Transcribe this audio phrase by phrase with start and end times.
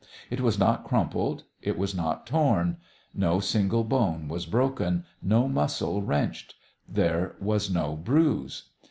[0.31, 2.77] It was not crumpled, it was not torn;
[3.13, 6.55] no single bone was broken, no muscle wrenched;
[6.89, 8.71] there was no bruise.